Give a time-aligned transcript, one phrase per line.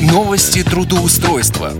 [0.00, 1.72] Новости трудоустройства.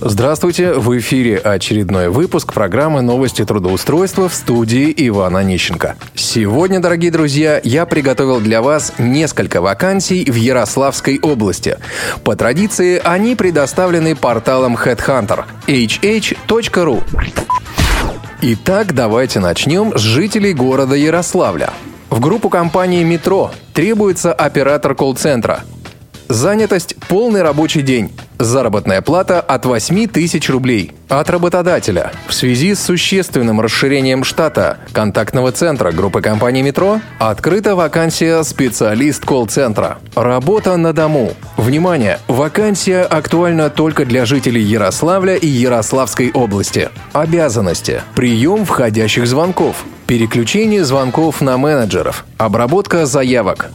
[0.00, 5.94] Здравствуйте, в эфире очередной выпуск программы «Новости трудоустройства» в студии Ивана Нищенко.
[6.16, 11.78] Сегодня, дорогие друзья, я приготовил для вас несколько вакансий в Ярославской области.
[12.24, 17.04] По традиции, они предоставлены порталом Headhunter hh.ru.
[18.42, 21.72] Итак, давайте начнем с жителей города Ярославля.
[22.16, 25.64] В группу компании «Метро» требуется оператор колл-центра.
[26.28, 28.10] Занятость– полный рабочий день.
[28.38, 30.92] Заработная плата от 8 тысяч рублей.
[31.10, 32.12] От работодателя.
[32.26, 39.98] В связи с существенным расширением штата контактного центра группы компании «Метро» открыта вакансия специалист колл-центра.
[40.14, 41.34] Работа на дому.
[41.58, 42.18] Внимание!
[42.28, 46.88] Вакансия актуальна только для жителей Ярославля и Ярославской области.
[47.12, 48.00] Обязанности.
[48.14, 49.84] Прием входящих звонков.
[50.06, 52.26] Переключение звонков на менеджеров.
[52.38, 53.72] Обработка заявок.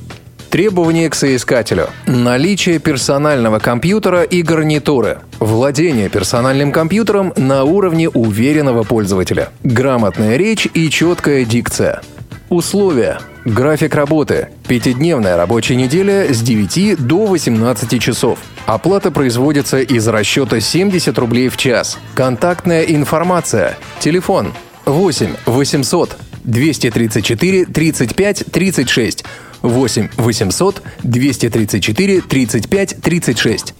[0.50, 1.90] Требования к соискателю.
[2.06, 5.20] Наличие персонального компьютера и гарнитуры.
[5.42, 9.50] Владение персональным компьютером на уровне уверенного пользователя.
[9.64, 12.02] Грамотная речь и четкая дикция.
[12.48, 13.20] Условия.
[13.44, 14.48] График работы.
[14.70, 18.40] Пятидневная рабочая неделя с 9 до 18 часов.
[18.66, 22.00] Оплата производится из расчета 70 рублей в час.
[22.16, 23.78] Контактная информация.
[24.00, 24.54] Телефон
[24.86, 29.24] 8 800 234 35 36
[29.62, 33.74] 8 800 234 35 36.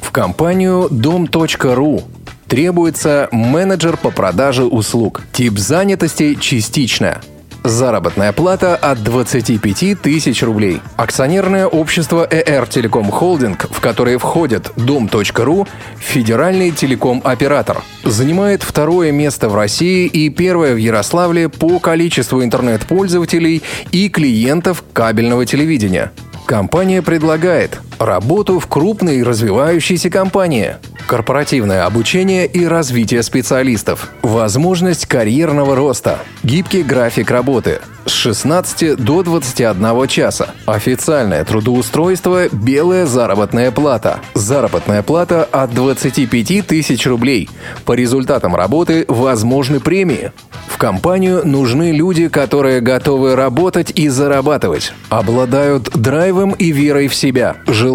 [0.00, 2.02] В компанию дом.ру
[2.46, 5.22] требуется менеджер по продаже услуг.
[5.32, 7.20] Тип занятости частичная.
[7.64, 10.80] Заработная плата от 25 тысяч рублей.
[10.96, 15.66] Акционерное общество ЭР Телеком Холдинг, в которое входят Дом.ру,
[15.98, 17.82] федеральный телеком-оператор.
[18.04, 25.44] Занимает второе место в России и первое в Ярославле по количеству интернет-пользователей и клиентов кабельного
[25.44, 26.12] телевидения.
[26.46, 36.18] Компания предлагает работу в крупной развивающейся компании, корпоративное обучение и развитие специалистов, возможность карьерного роста,
[36.42, 37.80] гибкий график работы.
[38.06, 47.06] С 16 до 21 часа, официальное трудоустройство, белая заработная плата, заработная плата от 25 тысяч
[47.06, 47.50] рублей.
[47.84, 50.32] По результатам работы возможны премии.
[50.68, 57.56] В компанию нужны люди, которые готовы работать и зарабатывать, обладают драйвом и верой в себя,
[57.66, 57.87] желают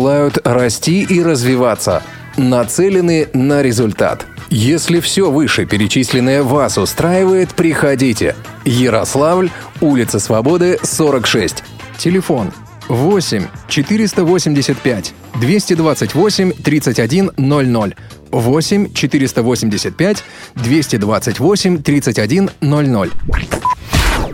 [0.44, 2.04] расти и развиваться,
[2.38, 4.26] нацелены на результат.
[4.50, 8.36] Если все вышеперечисленное вас устраивает, приходите.
[8.66, 9.50] Ярославль,
[9.82, 11.64] улица Свободы, 46.
[11.98, 12.52] Телефон
[12.88, 17.94] 8 485 228 3100.
[18.32, 20.24] 8 485
[20.56, 23.10] 228 3100.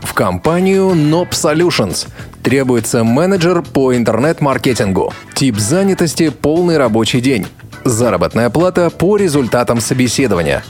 [0.02, 2.08] В компанию Nob Solutions
[2.44, 5.14] требуется менеджер по интернет-маркетингу.
[5.34, 7.48] Тип занятости– полный рабочий день.
[7.86, 10.64] Заработная плата по результатам собеседования.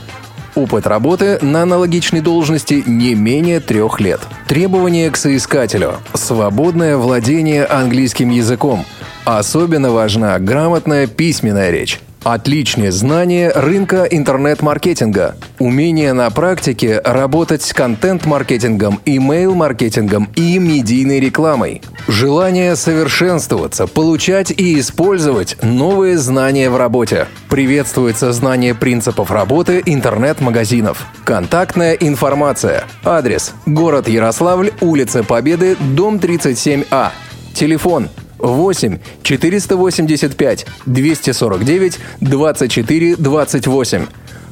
[0.54, 4.20] Опыт работы на аналогичной должности не менее трех лет.
[4.48, 5.94] Требования к соискателю.
[6.14, 8.84] Свободное владение английским языком.
[9.24, 12.00] Особенно важна грамотная письменная речь.
[12.22, 15.36] Отличное знание рынка интернет-маркетинга.
[15.58, 21.80] Умение на практике работать с контент-маркетингом, имейл-маркетингом и медийной рекламой.
[22.08, 27.26] Желание совершенствоваться, получать и использовать новые знания в работе.
[27.48, 31.06] Приветствуется знание принципов работы интернет-магазинов.
[31.24, 32.84] Контактная информация.
[33.02, 33.54] Адрес.
[33.64, 37.12] Город Ярославль, улица Победы, дом 37А.
[37.54, 38.10] Телефон
[38.42, 44.08] 8 485 249 24 28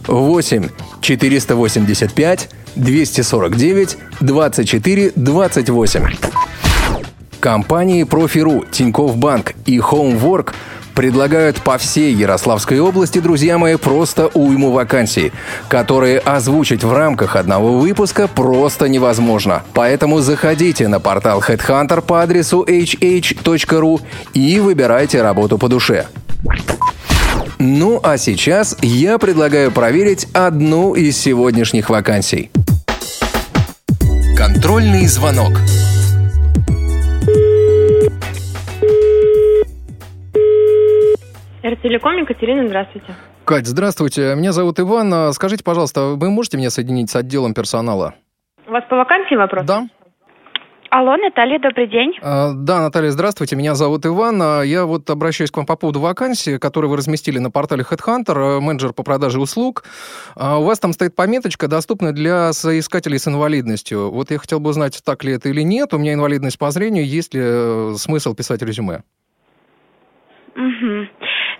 [0.08, 6.02] 8 485 249 24 28
[7.40, 10.54] Компании Профи.ру, Тинькофф Банк и Homework
[10.98, 15.30] предлагают по всей Ярославской области, друзья мои, просто уйму вакансий,
[15.68, 19.62] которые озвучить в рамках одного выпуска просто невозможно.
[19.74, 24.00] Поэтому заходите на портал Headhunter по адресу hh.ru
[24.34, 26.08] и выбирайте работу по душе.
[27.60, 32.50] Ну а сейчас я предлагаю проверить одну из сегодняшних вакансий.
[34.36, 35.52] Контрольный звонок.
[41.68, 43.14] Эртелеком, Екатерина, здравствуйте.
[43.44, 44.34] Кать, здравствуйте.
[44.36, 45.12] Меня зовут Иван.
[45.12, 48.14] А Скажите, пожалуйста, вы можете меня соединить с отделом персонала?
[48.66, 49.64] У вас по вакансии вопрос?
[49.64, 49.86] Да.
[50.90, 52.14] Алло, Наталья, добрый день.
[52.22, 53.56] А, да, Наталья, здравствуйте.
[53.56, 54.40] Меня зовут Иван.
[54.40, 58.56] А, я вот обращаюсь к вам по поводу вакансии, которую вы разместили на портале Headhunter,
[58.56, 59.84] э, менеджер по продаже услуг.
[60.34, 64.10] А, у вас там стоит пометочка, доступная для соискателей с инвалидностью.
[64.10, 65.92] Вот я хотел бы узнать, так ли это или нет.
[65.92, 67.06] У меня инвалидность по зрению.
[67.06, 69.02] Есть ли э, смысл писать резюме?
[70.56, 71.06] Угу.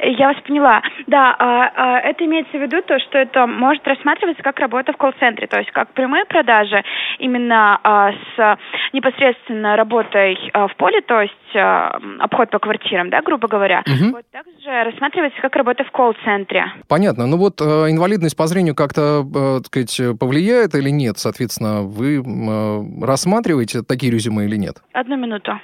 [0.01, 0.83] Я вас поняла.
[1.07, 4.97] Да, а, а, это имеется в виду то, что это может рассматриваться как работа в
[4.97, 6.83] колл-центре, то есть как прямые продажи
[7.19, 8.59] именно а, с
[8.93, 13.83] непосредственно работой а, в поле, то есть а, обход по квартирам, да, грубо говоря.
[13.87, 14.13] Угу.
[14.13, 16.73] Вот также рассматривается как работа в колл-центре.
[16.89, 17.27] Понятно.
[17.27, 21.19] Ну вот э, инвалидность по зрению как-то, э, так сказать, повлияет или нет?
[21.19, 24.77] Соответственно, вы э, рассматриваете такие резюме или нет?
[24.93, 25.61] Одну минуту.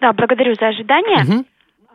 [0.00, 1.24] Да, благодарю за ожидание.
[1.24, 1.44] Угу.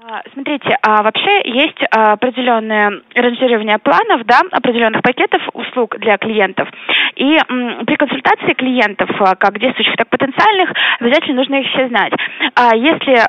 [0.05, 6.67] А, смотрите, а вообще есть а, определенное ранжирование планов, да, определенных пакетов услуг для клиентов.
[7.15, 7.39] И
[7.85, 9.09] при консультации клиентов,
[9.39, 12.11] как действующих, так потенциальных, обязательно нужно их все знать.
[12.73, 13.23] Если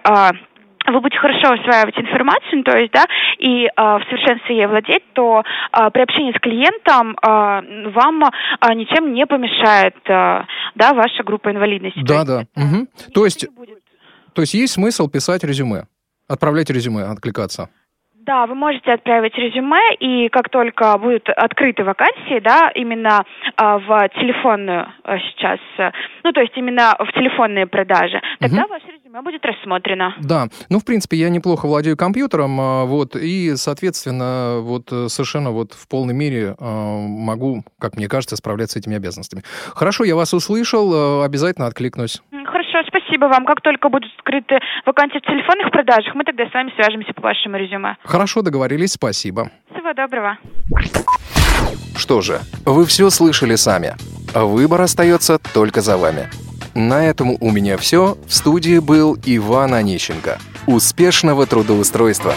[0.86, 3.04] вы будете хорошо усваивать информацию, то есть, да,
[3.38, 8.74] и э, в совершенстве ей владеть, то э, при общении с клиентом э, вам э,
[8.74, 10.44] ничем не помешает, э,
[10.74, 12.02] да, ваша группа инвалидности.
[12.04, 12.38] Да, то да.
[12.40, 12.86] Есть, угу.
[13.14, 13.46] То есть,
[14.34, 15.86] то есть есть смысл писать резюме?
[16.28, 17.68] Отправлять резюме, откликаться.
[18.26, 23.22] Да, вы можете отправить резюме, и как только будут открыты вакансии, да, именно
[23.56, 25.58] а, в телефонную а, сейчас,
[26.22, 28.70] ну, то есть именно в телефонные продажи, тогда угу.
[28.70, 30.14] ваше резюме будет рассмотрено.
[30.22, 35.74] Да, ну, в принципе, я неплохо владею компьютером, а, вот, и, соответственно, вот совершенно вот
[35.74, 39.42] в полной мере могу, как мне кажется, справляться с этими обязанностями.
[39.74, 42.22] Хорошо, я вас услышал, а, обязательно откликнусь.
[42.74, 43.46] Хорошо, спасибо вам.
[43.46, 47.56] Как только будут скрыты вакансии в телефонных продажах, мы тогда с вами свяжемся по вашему
[47.56, 47.96] резюме.
[48.02, 49.50] Хорошо, договорились, спасибо.
[49.72, 50.38] Всего доброго.
[51.96, 53.94] Что же, вы все слышали сами.
[54.34, 56.28] Выбор остается только за вами.
[56.74, 58.16] На этом у меня все.
[58.26, 60.38] В студии был Иван Онищенко.
[60.66, 62.34] Успешного трудоустройства!